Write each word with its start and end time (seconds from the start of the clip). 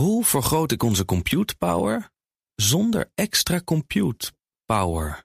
Hoe 0.00 0.24
vergroot 0.24 0.72
ik 0.72 0.82
onze 0.82 1.04
compute 1.04 1.56
power 1.56 2.10
zonder 2.54 3.10
extra 3.14 3.60
compute 3.64 4.32
power? 4.64 5.24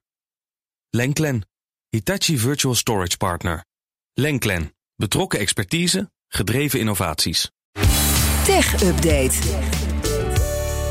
Lenklen, 0.90 1.48
Hitachi 1.90 2.38
Virtual 2.38 2.76
Storage 2.76 3.18
Partner. 3.18 3.66
Lenklen, 4.14 4.76
betrokken 4.96 5.40
expertise, 5.40 6.12
gedreven 6.28 6.80
innovaties. 6.80 7.52
Tech 8.46 8.84
Update. 8.84 9.36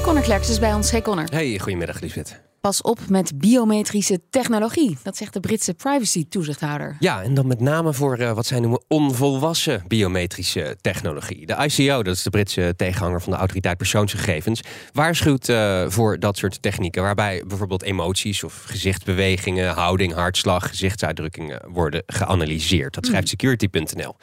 Connor 0.03 0.23
Klerks 0.23 0.49
is 0.49 0.59
bij 0.59 0.75
ons. 0.75 0.91
Hey 0.91 1.03
Connor. 1.03 1.31
Hey, 1.31 1.59
goedemiddag 1.59 2.01
Lisbeth. 2.01 2.44
Pas 2.65 2.83
op 2.83 2.99
met 3.09 3.39
biometrische 3.39 4.21
technologie. 4.31 4.99
Dat 5.03 5.17
zegt 5.17 5.33
de 5.33 5.41
Britse 5.41 5.75
privacy-toezichthouder. 5.75 6.97
Ja, 6.99 7.23
en 7.23 7.35
dan 7.35 7.47
met 7.47 7.61
name 7.61 7.93
voor 7.93 8.19
uh, 8.19 8.33
wat 8.33 8.47
zij 8.47 8.61
noemen 8.61 8.85
onvolwassen 8.89 9.85
biometrische 9.89 10.77
technologie. 10.81 11.47
De 11.47 11.69
ICO, 11.69 12.03
dat 12.03 12.15
is 12.15 12.23
de 12.23 12.31
Britse 12.31 12.75
tegenhanger 12.77 13.23
van 13.23 13.33
de 13.33 13.39
autoriteit 13.39 13.77
persoonsgegevens, 13.77 14.61
waarschuwt 14.93 15.49
uh, 15.49 15.85
voor 15.89 16.19
dat 16.19 16.37
soort 16.37 16.63
technieken. 16.63 17.03
Waarbij 17.03 17.45
bijvoorbeeld 17.47 17.83
emoties 17.83 18.45
of 18.45 18.63
gezichtsbewegingen, 18.67 19.75
houding, 19.75 20.13
hartslag, 20.13 20.69
gezichtsuitdrukkingen 20.69 21.63
worden 21.69 22.03
geanalyseerd. 22.07 22.95
Dat 22.95 23.07
schrijft 23.07 23.29
security.nl. 23.29 24.17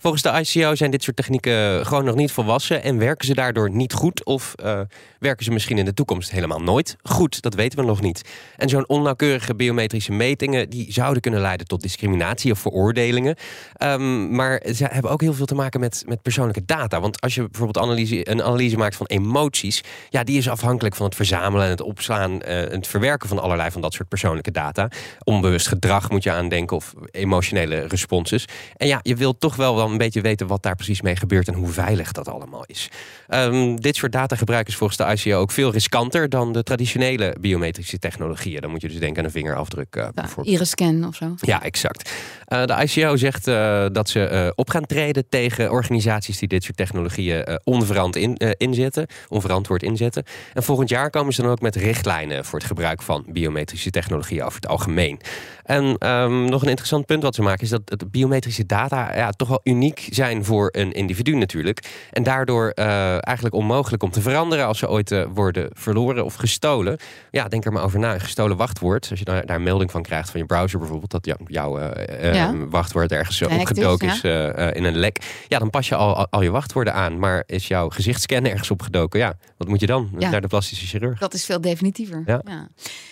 Volgens 0.00 0.22
de 0.22 0.30
ICO 0.30 0.74
zijn 0.74 0.90
dit 0.90 1.02
soort 1.02 1.16
technieken 1.16 1.86
gewoon 1.86 2.04
nog 2.04 2.14
niet 2.14 2.32
volwassen 2.32 2.82
en 2.82 2.98
werken 2.98 3.26
ze 3.26 3.34
daardoor 3.34 3.70
niet 3.70 3.92
goed 3.92 4.24
of 4.24 4.54
uh, 4.64 4.80
werken 5.18 5.44
ze 5.44 5.50
misschien 5.50 5.78
in 5.78 5.84
de 5.84 5.94
toekomst 5.94 6.30
helemaal 6.30 6.60
nooit 6.60 6.96
goed. 7.02 7.42
Dat 7.42 7.54
weten 7.54 7.78
we 7.78 7.84
nog 7.84 8.00
niet. 8.00 8.22
En 8.56 8.68
zo'n 8.68 8.88
onnauwkeurige 8.88 9.54
biometrische 9.54 10.12
metingen 10.12 10.70
die 10.70 10.92
zouden 10.92 11.22
kunnen 11.22 11.40
leiden 11.40 11.66
tot 11.66 11.82
discriminatie 11.82 12.52
of 12.52 12.58
veroordelingen. 12.58 13.36
Um, 13.82 14.34
maar 14.34 14.62
ze 14.74 14.86
hebben 14.90 15.10
ook 15.10 15.20
heel 15.20 15.34
veel 15.34 15.46
te 15.46 15.54
maken 15.54 15.80
met, 15.80 16.02
met 16.06 16.22
persoonlijke 16.22 16.64
data. 16.64 17.00
Want 17.00 17.20
als 17.20 17.34
je 17.34 17.42
bijvoorbeeld 17.42 17.84
analyse, 17.84 18.30
een 18.30 18.42
analyse 18.42 18.76
maakt 18.76 18.96
van 18.96 19.06
emoties, 19.06 19.84
ja, 20.08 20.24
die 20.24 20.38
is 20.38 20.48
afhankelijk 20.48 20.96
van 20.96 21.06
het 21.06 21.14
verzamelen 21.14 21.64
en 21.64 21.70
het 21.70 21.82
opslaan 21.82 22.32
uh, 22.32 22.40
het 22.48 22.86
verwerken 22.86 23.28
van 23.28 23.38
allerlei 23.38 23.70
van 23.70 23.80
dat 23.80 23.92
soort 23.92 24.08
persoonlijke 24.08 24.50
data. 24.50 24.88
Onbewust 25.24 25.68
gedrag 25.68 26.10
moet 26.10 26.22
je 26.22 26.30
aandenken 26.30 26.76
of 26.76 26.94
emotionele 27.10 27.86
responses. 27.86 28.44
En 28.76 28.86
ja, 28.86 29.00
je 29.02 29.16
wilt 29.16 29.40
toch 29.40 29.56
wel 29.56 29.74
een 29.90 29.98
beetje 29.98 30.20
weten 30.20 30.46
wat 30.46 30.62
daar 30.62 30.74
precies 30.74 31.00
mee 31.00 31.16
gebeurt 31.16 31.48
en 31.48 31.54
hoe 31.54 31.68
veilig 31.68 32.12
dat 32.12 32.28
allemaal 32.28 32.64
is. 32.66 32.88
Um, 33.28 33.80
dit 33.80 33.96
soort 33.96 34.12
datagebruik 34.12 34.68
is 34.68 34.76
volgens 34.76 34.98
de 34.98 35.04
ICO 35.04 35.38
ook 35.38 35.50
veel 35.50 35.72
riskanter 35.72 36.28
dan 36.28 36.52
de 36.52 36.62
traditionele 36.62 37.36
biometrische 37.40 37.98
technologieën. 37.98 38.60
Dan 38.60 38.70
moet 38.70 38.80
je 38.80 38.88
dus 38.88 38.98
denken 38.98 39.18
aan 39.18 39.24
een 39.24 39.30
vingerafdruk. 39.30 39.96
Uh, 39.96 40.08
ja, 40.14 40.42
iris-scan 40.42 41.06
of 41.06 41.14
zo. 41.14 41.34
Ja, 41.36 41.62
exact. 41.62 42.12
Uh, 42.48 42.64
de 42.64 42.74
ICO 42.82 43.16
zegt 43.16 43.48
uh, 43.48 43.86
dat 43.92 44.08
ze 44.08 44.52
op 44.54 44.70
gaan 44.70 44.86
treden 44.86 45.28
tegen 45.28 45.70
organisaties 45.70 46.38
die 46.38 46.48
dit 46.48 46.62
soort 46.62 46.76
technologieën 46.76 47.60
onverant 47.64 48.16
in, 48.16 48.36
inzetten, 48.36 49.06
onverantwoord 49.28 49.82
inzetten. 49.82 50.24
En 50.52 50.62
volgend 50.62 50.88
jaar 50.88 51.10
komen 51.10 51.32
ze 51.32 51.42
dan 51.42 51.50
ook 51.50 51.60
met 51.60 51.76
richtlijnen 51.76 52.44
voor 52.44 52.58
het 52.58 52.68
gebruik 52.68 53.02
van 53.02 53.24
biometrische 53.28 53.90
technologieën 53.90 54.42
over 54.42 54.60
het 54.60 54.68
algemeen. 54.68 55.20
En 55.64 56.08
um, 56.08 56.44
nog 56.44 56.62
een 56.62 56.68
interessant 56.68 57.06
punt 57.06 57.22
wat 57.22 57.34
ze 57.34 57.42
maken 57.42 57.62
is 57.62 57.68
dat 57.68 57.82
het 57.84 58.10
biometrische 58.10 58.66
data 58.66 59.16
ja, 59.16 59.30
toch 59.30 59.48
wel 59.48 59.60
uniek 59.62 59.77
zijn 60.10 60.44
voor 60.44 60.68
een 60.72 60.92
individu 60.92 61.34
natuurlijk. 61.34 62.06
En 62.10 62.22
daardoor 62.22 62.72
uh, 62.74 63.26
eigenlijk 63.26 63.54
onmogelijk 63.54 64.02
om 64.02 64.10
te 64.10 64.20
veranderen 64.20 64.66
als 64.66 64.78
ze 64.78 64.88
ooit 64.88 65.10
uh, 65.10 65.26
worden 65.34 65.68
verloren 65.72 66.24
of 66.24 66.34
gestolen. 66.34 66.98
Ja, 67.30 67.48
denk 67.48 67.64
er 67.64 67.72
maar 67.72 67.82
over 67.82 67.98
na. 67.98 68.14
Een 68.14 68.20
gestolen 68.20 68.56
wachtwoord, 68.56 69.06
als 69.10 69.18
je 69.18 69.24
daar, 69.24 69.46
daar 69.46 69.56
een 69.56 69.62
melding 69.62 69.90
van 69.90 70.02
krijgt 70.02 70.30
van 70.30 70.40
je 70.40 70.46
browser 70.46 70.78
bijvoorbeeld, 70.78 71.10
dat 71.10 71.36
jouw 71.46 71.80
uh, 71.80 72.34
ja. 72.34 72.54
wachtwoord 72.56 73.12
ergens 73.12 73.42
opgedoken 73.42 74.08
is, 74.08 74.20
ja. 74.20 74.52
is 74.52 74.76
in 74.76 74.84
een 74.84 74.96
lek. 74.96 75.44
Ja, 75.48 75.58
dan 75.58 75.70
pas 75.70 75.88
je 75.88 75.94
al, 75.94 76.26
al 76.30 76.42
je 76.42 76.50
wachtwoorden 76.50 76.94
aan. 76.94 77.18
Maar 77.18 77.42
is 77.46 77.68
jouw 77.68 77.88
gezichtscan 77.88 78.44
ergens 78.44 78.70
opgedoken? 78.70 79.18
Ja, 79.18 79.36
wat 79.56 79.68
moet 79.68 79.80
je 79.80 79.86
dan? 79.86 80.10
Ja. 80.18 80.30
Naar 80.30 80.40
de 80.40 80.46
plastische 80.46 80.86
chirurg. 80.86 81.18
Dat 81.18 81.34
is 81.34 81.44
veel 81.44 81.60
definitiever. 81.60 82.22
Ja. 82.26 82.68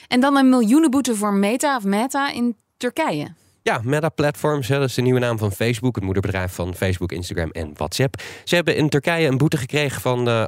En 0.08 0.20
dan 0.20 0.36
een 0.36 0.48
miljoenenboete 0.48 1.16
voor 1.16 1.32
Meta 1.32 1.76
of 1.76 1.84
Meta 1.84 2.32
in 2.32 2.56
Turkije. 2.76 3.34
Ja, 3.66 3.80
Meta 3.84 4.08
Platforms, 4.08 4.68
dat 4.68 4.82
is 4.82 4.94
de 4.94 5.02
nieuwe 5.02 5.20
naam 5.20 5.38
van 5.38 5.52
Facebook, 5.52 5.94
het 5.94 6.04
moederbedrijf 6.04 6.52
van 6.52 6.74
Facebook, 6.74 7.12
Instagram 7.12 7.50
en 7.50 7.70
WhatsApp. 7.74 8.22
Ze 8.44 8.54
hebben 8.54 8.76
in 8.76 8.88
Turkije 8.88 9.28
een 9.28 9.38
boete 9.38 9.56
gekregen 9.56 10.00
van 10.00 10.28
uh, 10.28 10.44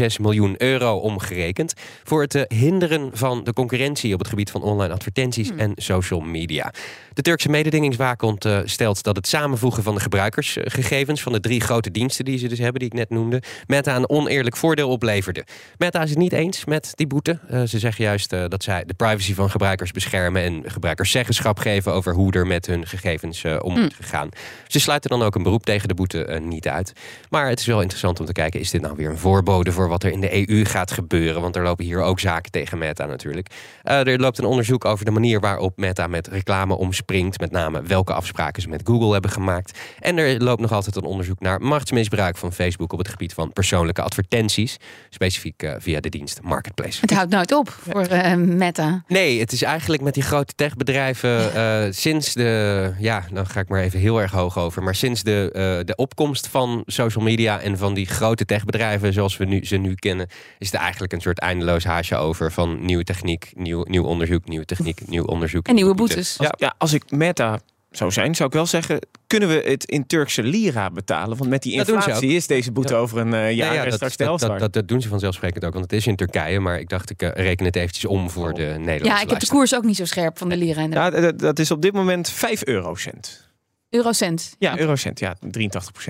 18,6 0.00 0.06
miljoen 0.20 0.54
euro 0.62 0.96
omgerekend 0.96 1.74
voor 2.04 2.22
het 2.22 2.34
uh, 2.34 2.42
hinderen 2.48 3.10
van 3.12 3.44
de 3.44 3.52
concurrentie 3.52 4.12
op 4.12 4.18
het 4.18 4.28
gebied 4.28 4.50
van 4.50 4.62
online 4.62 4.92
advertenties 4.92 5.48
hmm. 5.48 5.58
en 5.58 5.72
social 5.74 6.20
media. 6.20 6.72
De 7.12 7.22
Turkse 7.22 7.48
mededingingswaakhond 7.48 8.44
uh, 8.44 8.58
stelt 8.64 9.02
dat 9.02 9.16
het 9.16 9.26
samenvoegen 9.26 9.82
van 9.82 9.94
de 9.94 10.00
gebruikersgegevens 10.00 11.22
van 11.22 11.32
de 11.32 11.40
drie 11.40 11.60
grote 11.60 11.90
diensten 11.90 12.24
die 12.24 12.38
ze 12.38 12.48
dus 12.48 12.58
hebben, 12.58 12.80
die 12.80 12.88
ik 12.88 12.94
net 12.94 13.10
noemde, 13.10 13.42
Meta 13.66 13.96
een 13.96 14.08
oneerlijk 14.08 14.56
voordeel 14.56 14.88
opleverde. 14.88 15.44
Meta 15.76 16.02
is 16.02 16.10
het 16.10 16.18
niet 16.18 16.32
eens 16.32 16.64
met 16.64 16.92
die 16.94 17.06
boete. 17.06 17.38
Ze 17.66 17.78
zeggen 17.78 18.04
juist 18.04 18.30
dat 18.30 18.62
zij 18.62 18.84
de 18.84 18.94
privacy 18.94 19.34
van 19.34 19.50
gebruikers 19.50 19.92
beschermen 19.92 20.42
en 20.42 20.62
gebruikers 20.66 21.10
zeggenschap 21.10 21.58
geven 21.58 21.92
over 21.92 22.14
hoe 22.14 22.32
er 22.32 22.45
met 22.46 22.66
hun 22.66 22.86
gegevens 22.86 23.44
uh, 23.44 23.56
om 23.60 23.80
moet 23.80 23.94
gegaan. 23.94 24.28
Ze 24.66 24.80
sluiten 24.80 25.10
dan 25.10 25.22
ook 25.22 25.34
een 25.34 25.42
beroep 25.42 25.64
tegen 25.64 25.88
de 25.88 25.94
boete 25.94 26.26
uh, 26.26 26.40
niet 26.40 26.68
uit. 26.68 26.92
Maar 27.30 27.48
het 27.48 27.60
is 27.60 27.66
wel 27.66 27.80
interessant 27.80 28.20
om 28.20 28.26
te 28.26 28.32
kijken, 28.32 28.60
is 28.60 28.70
dit 28.70 28.80
nou 28.80 28.96
weer 28.96 29.10
een 29.10 29.18
voorbode 29.18 29.72
voor 29.72 29.88
wat 29.88 30.02
er 30.02 30.12
in 30.12 30.20
de 30.20 30.48
EU 30.48 30.64
gaat 30.64 30.90
gebeuren? 30.90 31.40
Want 31.40 31.56
er 31.56 31.62
lopen 31.62 31.84
hier 31.84 32.00
ook 32.00 32.20
zaken 32.20 32.50
tegen 32.50 32.78
Meta 32.78 33.06
natuurlijk. 33.06 33.48
Uh, 33.84 34.06
er 34.06 34.18
loopt 34.18 34.38
een 34.38 34.44
onderzoek 34.44 34.84
over 34.84 35.04
de 35.04 35.10
manier 35.10 35.40
waarop 35.40 35.76
Meta 35.76 36.06
met 36.06 36.26
reclame 36.26 36.74
omspringt. 36.76 37.40
Met 37.40 37.50
name 37.50 37.82
welke 37.82 38.12
afspraken 38.12 38.62
ze 38.62 38.68
met 38.68 38.80
Google 38.84 39.12
hebben 39.12 39.30
gemaakt. 39.30 39.78
En 39.98 40.18
er 40.18 40.42
loopt 40.42 40.60
nog 40.60 40.72
altijd 40.72 40.96
een 40.96 41.04
onderzoek 41.04 41.40
naar 41.40 41.60
machtsmisbruik 41.60 42.36
van 42.36 42.52
Facebook 42.52 42.92
op 42.92 42.98
het 42.98 43.08
gebied 43.08 43.34
van 43.34 43.52
persoonlijke 43.52 44.02
advertenties. 44.02 44.76
Specifiek 45.10 45.74
via 45.78 46.00
de 46.00 46.08
dienst 46.08 46.40
Marketplace. 46.42 47.00
Het 47.00 47.10
houdt 47.10 47.30
nooit 47.30 47.52
op 47.52 47.76
voor 47.88 48.38
Meta. 48.38 49.04
Nee, 49.06 49.40
het 49.40 49.52
is 49.52 49.62
eigenlijk 49.62 50.02
met 50.02 50.14
die 50.14 50.22
grote 50.22 50.54
techbedrijven 50.54 51.94
sinds 51.94 52.34
de, 52.36 52.92
ja, 52.98 53.24
dan 53.32 53.46
ga 53.46 53.60
ik 53.60 53.68
maar 53.68 53.80
even 53.80 53.98
heel 53.98 54.20
erg 54.20 54.30
hoog 54.30 54.58
over. 54.58 54.82
Maar 54.82 54.94
sinds 54.94 55.22
de, 55.22 55.46
uh, 55.46 55.84
de 55.84 55.94
opkomst 55.94 56.46
van 56.48 56.82
social 56.86 57.24
media 57.24 57.60
en 57.60 57.78
van 57.78 57.94
die 57.94 58.06
grote 58.06 58.44
techbedrijven 58.44 59.12
zoals 59.12 59.36
we 59.36 59.44
nu, 59.44 59.64
ze 59.64 59.76
nu 59.76 59.94
kennen, 59.94 60.28
is 60.58 60.72
er 60.72 60.78
eigenlijk 60.78 61.12
een 61.12 61.20
soort 61.20 61.38
eindeloos 61.38 61.84
haasje 61.84 62.16
over 62.16 62.52
van 62.52 62.84
nieuwe 62.84 63.04
techniek, 63.04 63.50
nieuw, 63.54 63.84
nieuw 63.88 64.04
onderzoek, 64.04 64.48
nieuwe 64.48 64.64
techniek, 64.64 65.08
nieuw 65.08 65.24
onderzoek. 65.24 65.68
En 65.68 65.74
nieuwe 65.74 65.94
boetes. 65.94 66.38
Als, 66.38 66.48
ja, 66.58 66.74
als 66.78 66.92
ik 66.92 67.10
Meta 67.10 67.60
zou 67.96 68.12
zijn, 68.12 68.34
zou 68.34 68.48
ik 68.48 68.54
wel 68.54 68.66
zeggen, 68.66 68.98
kunnen 69.26 69.48
we 69.48 69.62
het 69.66 69.84
in 69.84 70.06
Turkse 70.06 70.42
lira 70.42 70.90
betalen? 70.90 71.36
Want 71.36 71.50
met 71.50 71.62
die 71.62 71.72
inflatie 71.72 72.34
is 72.34 72.46
deze 72.46 72.72
boete 72.72 72.92
ja. 72.92 72.98
over 72.98 73.18
een 73.18 73.32
uh, 73.32 73.52
jaar 73.52 73.74
ja, 73.74 73.84
ja, 73.84 73.90
straks 73.90 74.16
dat, 74.16 74.40
dat, 74.40 74.58
dat, 74.58 74.72
dat, 74.72 74.88
doen 74.88 75.00
ze 75.00 75.08
vanzelfsprekend 75.08 75.64
ook, 75.64 75.72
want 75.72 75.84
het 75.84 75.92
is 75.92 76.06
in 76.06 76.16
Turkije. 76.16 76.60
Maar 76.60 76.78
ik 76.78 76.88
dacht, 76.88 77.10
ik 77.10 77.22
uh, 77.22 77.30
reken 77.34 77.66
het 77.66 77.76
eventjes 77.76 78.04
om 78.04 78.30
voor 78.30 78.48
oh. 78.48 78.54
de 78.54 78.62
Nederlandse 78.62 79.04
Ja, 79.04 79.20
ik 79.20 79.30
heb 79.30 79.40
de 79.40 79.46
koers 79.46 79.74
ook 79.74 79.84
niet 79.84 79.96
zo 79.96 80.04
scherp 80.04 80.38
van 80.38 80.48
de 80.48 80.56
lira. 80.56 80.82
Ja, 80.82 81.10
dat, 81.10 81.38
dat 81.38 81.58
is 81.58 81.70
op 81.70 81.82
dit 81.82 81.92
moment 81.92 82.30
5 82.30 82.64
eurocent. 82.64 83.50
Eurocent? 83.90 84.56
Ja, 84.58 84.70
okay. 84.70 84.80
eurocent. 84.80 85.18
Ja, 85.18 85.36
83% 85.40 85.40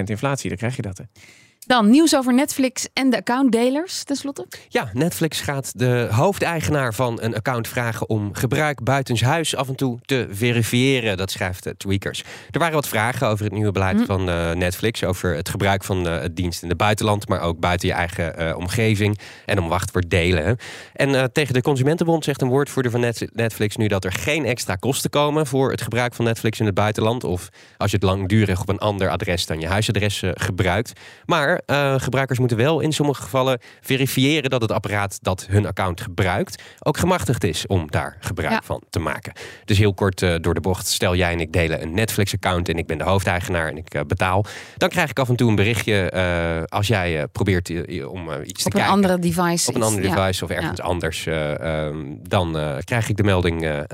inflatie, 0.05 0.49
dan 0.49 0.59
krijg 0.59 0.77
je 0.77 0.83
dat. 0.83 0.99
Hè. 0.99 1.05
Dan 1.67 1.91
nieuws 1.91 2.17
over 2.17 2.35
Netflix 2.35 2.89
en 2.93 3.11
de 3.11 3.17
accountdelers, 3.17 4.03
tenslotte. 4.03 4.47
Ja, 4.69 4.91
Netflix 4.93 5.41
gaat 5.41 5.79
de 5.79 6.09
hoofdeigenaar 6.11 6.95
van 6.95 7.19
een 7.23 7.35
account 7.35 7.69
vragen 7.69 8.09
om 8.09 8.35
gebruik 8.35 8.83
buitenshuis 8.83 9.57
af 9.57 9.69
en 9.69 9.75
toe 9.75 9.99
te 10.05 10.27
verifiëren. 10.31 11.17
Dat 11.17 11.31
schrijft 11.31 11.67
uh, 11.67 11.73
Tweakers. 11.77 12.23
Er 12.51 12.59
waren 12.59 12.75
wat 12.75 12.89
vragen 12.89 13.29
over 13.29 13.45
het 13.45 13.55
nieuwe 13.55 13.73
beleid 13.73 13.97
mm. 13.97 14.05
van 14.05 14.29
uh, 14.29 14.53
Netflix. 14.53 15.05
Over 15.05 15.35
het 15.35 15.49
gebruik 15.49 15.85
van 15.85 16.07
uh, 16.07 16.21
het 16.21 16.37
dienst 16.37 16.63
in 16.63 16.69
het 16.69 16.77
buitenland, 16.77 17.29
maar 17.29 17.41
ook 17.41 17.61
buiten 17.61 17.89
je 17.89 17.95
eigen 17.95 18.57
omgeving. 18.57 19.19
En 19.45 19.61
om 19.61 19.69
wachtwoord 19.69 20.11
delen. 20.11 20.57
En 20.93 21.33
tegen 21.33 21.55
de 21.55 21.63
Consumentenbond 21.63 22.25
zegt 22.25 22.43
een 22.43 22.49
woordvoerder 22.49 22.93
van 22.93 23.01
Net 23.01 23.29
Netflix 23.33 23.77
nu 23.77 23.87
dat 23.87 24.05
er 24.05 24.13
geen 24.13 24.45
extra 24.45 24.75
kosten 24.75 25.11
komen 25.11 25.47
voor 25.47 25.71
het 25.71 25.83
gebruik 25.83 26.15
van 26.15 26.25
Netflix 26.25 26.61
in 26.61 26.67
het 26.67 26.75
buitenland. 26.75 27.25
Of 27.25 27.49
als 27.77 27.91
je 27.91 27.97
het 27.97 28.07
langdurig 28.07 28.61
op 28.61 28.69
een 28.69 28.79
ander 28.79 29.09
adres 29.09 29.47
dan 29.47 29.61
je 29.61 29.67
huisadres 29.67 30.23
gebruikt. 30.35 30.93
Maar 31.25 31.56
uh, 31.67 31.95
gebruikers 31.99 32.39
moeten 32.39 32.57
wel 32.57 32.81
in 32.81 32.93
sommige 32.93 33.23
gevallen 33.23 33.61
verifiëren 33.81 34.51
dat 34.51 34.61
het 34.61 34.73
apparaat 34.73 35.19
dat 35.23 35.47
hun 35.49 35.67
account 35.67 36.01
gebruikt 36.01 36.63
ook 36.79 36.97
gemachtigd 36.97 37.45
is 37.45 37.67
om 37.67 37.91
daar 37.91 38.17
gebruik 38.21 38.53
ja. 38.53 38.61
van 38.65 38.83
te 38.91 38.99
maken. 38.99 39.33
Dus 39.65 39.79
heel 39.79 39.95
kort 39.95 40.23
uh, 40.23 40.35
door 40.41 40.55
de 40.55 40.61
bocht, 40.61 40.87
stel 40.87 41.15
jij 41.15 41.33
en 41.33 41.41
ik 41.41 41.53
delen 41.53 41.83
een 41.83 41.95
Netflix-account 41.95 42.69
en 42.69 42.77
ik 42.79 42.87
ben 42.87 42.99
de 42.99 43.05
hoofdeigenaar 43.05 43.69
en 43.69 43.77
ik 43.77 43.95
uh, 43.95 44.03
betaal. 44.07 44.45
Dan 44.77 44.89
krijg 44.89 45.11
ik 45.11 45.19
af 45.19 45.29
en 45.29 45.37
toe 45.37 45.49
een 45.49 45.55
berichtje 45.55 46.65
als 46.69 46.87
jij 46.87 47.27
probeert 47.27 47.71
om 48.07 48.31
iets 48.43 48.65
op 48.65 48.71
te 48.71 48.71
kijken. 48.71 48.71
Op 48.71 48.75
een 48.75 48.83
andere 48.83 49.19
device. 49.19 49.69
Op 49.69 49.75
een 49.75 49.83
andere 49.83 50.09
device 50.09 50.45
of 50.45 50.51
ergens 50.51 50.79
ja. 50.79 50.85
anders. 50.85 51.27
Um, 51.27 52.19
dan 52.23 52.57
krijg 52.85 53.09
ik 53.09 53.17
de 53.17 53.23
melding 53.23 53.87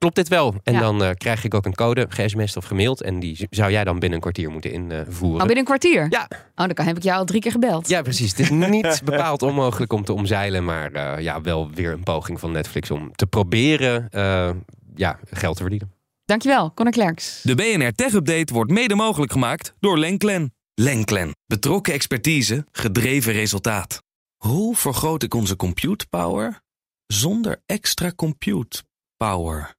klopt 0.00 0.16
dit 0.16 0.28
wel? 0.28 0.54
En 0.62 0.72
ja. 0.72 0.80
dan 0.80 1.02
uh, 1.02 1.10
krijg 1.10 1.44
ik 1.44 1.54
ook 1.54 1.64
een 1.64 1.74
code, 1.74 2.06
ge-sms'd 2.08 2.56
of 2.56 2.64
gemaild. 2.64 3.02
En 3.02 3.20
die 3.20 3.46
zou 3.50 3.70
jij 3.70 3.84
dan 3.84 3.98
binnen 3.98 4.12
een 4.12 4.20
kwartier 4.20 4.50
moeten 4.50 4.72
invoeren. 4.72 5.40
Oh, 5.40 5.46
binnen 5.46 5.56
een 5.56 5.64
kwartier? 5.64 6.06
Ja. 6.10 6.28
Oh, 6.54 6.68
dan 6.74 6.86
heb 6.86 6.96
ik 6.96 7.02
jou 7.02 7.18
al 7.18 7.24
drie 7.24 7.40
keer 7.40 7.50
gebeld. 7.50 7.88
Ja, 7.88 8.02
precies. 8.02 8.30
Het 8.30 8.38
is 8.38 8.50
niet 8.50 9.00
bepaald 9.04 9.42
onmogelijk 9.42 9.92
om 9.92 10.04
te 10.04 10.12
omzeilen. 10.12 10.64
Maar 10.64 10.92
uh, 10.92 11.24
ja, 11.24 11.40
wel 11.40 11.70
weer 11.70 11.92
een 11.92 12.02
poging 12.02 12.40
van 12.40 12.52
Netflix 12.52 12.90
om 12.90 13.12
te 13.14 13.26
proberen 13.26 14.08
uh, 14.10 14.50
ja, 14.94 15.18
geld 15.30 15.56
te 15.56 15.62
verdienen. 15.62 15.92
Dankjewel, 16.24 16.74
Conor 16.74 16.92
Klerks. 16.92 17.42
De 17.42 17.54
BNR 17.54 17.92
Tech 17.92 18.12
Update 18.12 18.54
wordt 18.54 18.70
mede 18.70 18.94
mogelijk 18.94 19.32
gemaakt 19.32 19.74
door 19.80 19.98
Lenklen. 19.98 20.54
Lenklen. 20.74 21.30
Betrokken 21.46 21.92
expertise, 21.92 22.66
gedreven 22.72 23.32
resultaat. 23.32 24.02
Hoe 24.36 24.76
vergroot 24.76 25.22
ik 25.22 25.34
onze 25.34 25.56
compute 25.56 26.06
power 26.08 26.60
zonder 27.06 27.62
extra 27.66 28.12
compute 28.16 28.82
power? 29.16 29.78